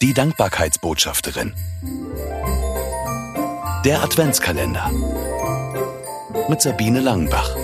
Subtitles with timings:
[0.00, 1.52] Die Dankbarkeitsbotschafterin.
[3.84, 4.92] Der Adventskalender.
[6.48, 7.56] Mit Sabine Langenbach.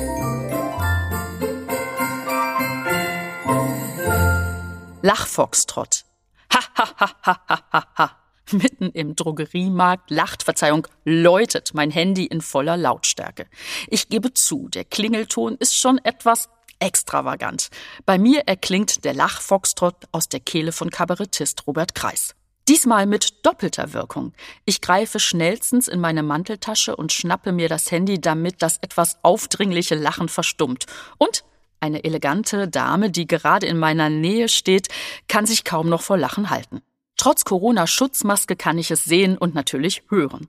[5.03, 6.07] Lachfoxtrott.
[6.53, 8.17] Ha, ha, ha, ha, ha, ha.
[8.51, 13.47] Mitten im Drogeriemarkt lacht, Verzeihung, läutet mein Handy in voller Lautstärke.
[13.87, 16.49] Ich gebe zu, der Klingelton ist schon etwas
[16.79, 17.69] extravagant.
[18.07, 22.35] Bei mir erklingt der Lachfoxtrott aus der Kehle von Kabarettist Robert Kreis.
[22.67, 24.33] Diesmal mit doppelter Wirkung.
[24.65, 29.95] Ich greife schnellstens in meine Manteltasche und schnappe mir das Handy, damit das etwas aufdringliche
[29.95, 30.87] Lachen verstummt.
[31.19, 31.45] Und
[31.81, 34.89] eine elegante Dame, die gerade in meiner Nähe steht,
[35.29, 36.81] kann sich kaum noch vor Lachen halten.
[37.17, 40.49] Trotz Corona-Schutzmaske kann ich es sehen und natürlich hören.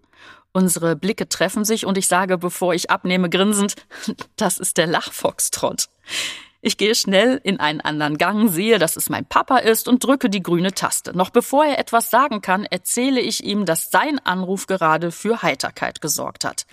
[0.51, 3.75] Unsere Blicke treffen sich und ich sage, bevor ich abnehme, grinsend,
[4.37, 5.89] das ist der Lachfoxtrott.
[6.61, 10.31] Ich gehe schnell in einen anderen Gang, sehe, dass es mein Papa ist und drücke
[10.31, 11.15] die grüne Taste.
[11.15, 16.01] Noch bevor er etwas sagen kann, erzähle ich ihm, dass sein Anruf gerade für Heiterkeit
[16.01, 16.65] gesorgt hat.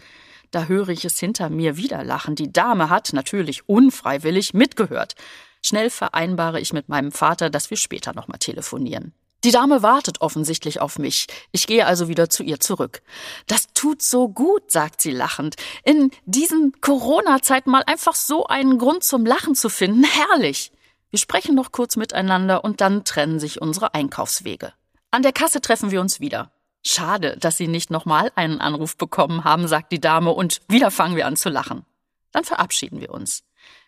[0.50, 2.36] Da höre ich es hinter mir wieder lachen.
[2.36, 5.14] Die Dame hat, natürlich unfreiwillig, mitgehört.
[5.60, 9.12] Schnell vereinbare ich mit meinem Vater, dass wir später nochmal telefonieren.
[9.44, 11.26] Die Dame wartet offensichtlich auf mich.
[11.50, 13.02] Ich gehe also wieder zu ihr zurück.
[13.48, 15.56] Das tut so gut, sagt sie lachend.
[15.84, 20.04] In diesen Corona-Zeiten mal einfach so einen Grund zum Lachen zu finden.
[20.04, 20.70] Herrlich.
[21.10, 24.72] Wir sprechen noch kurz miteinander und dann trennen sich unsere Einkaufswege.
[25.10, 26.52] An der Kasse treffen wir uns wieder.
[26.84, 31.16] Schade, dass Sie nicht nochmal einen Anruf bekommen haben, sagt die Dame, und wieder fangen
[31.16, 31.84] wir an zu lachen.
[32.32, 33.44] Dann verabschieden wir uns.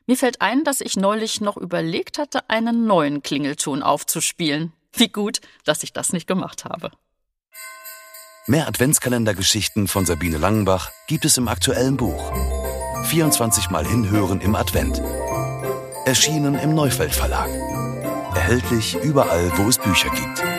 [0.06, 4.72] Mir fällt ein, dass ich neulich noch überlegt hatte, einen neuen Klingelton aufzuspielen.
[4.96, 6.90] Wie gut, dass ich das nicht gemacht habe.
[8.46, 12.32] Mehr Adventskalendergeschichten von Sabine Langenbach gibt es im aktuellen Buch.
[13.04, 15.00] 24 Mal hinhören im Advent.
[16.04, 17.48] Erschienen im Neufeld Verlag.
[18.34, 20.53] Erhältlich überall, wo es Bücher gibt.